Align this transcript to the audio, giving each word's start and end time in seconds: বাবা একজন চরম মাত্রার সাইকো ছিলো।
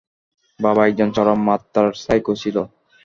বাবা 0.59 0.81
একজন 0.89 1.09
চরম 1.15 1.39
মাত্রার 1.49 1.87
সাইকো 2.03 2.33
ছিলো। 2.41 2.63